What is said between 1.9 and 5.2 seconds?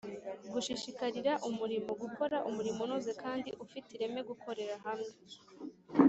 gukora umurimo unoze kandi ufite ireme, gukorera hamwe,